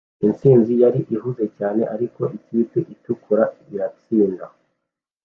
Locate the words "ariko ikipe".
1.95-2.79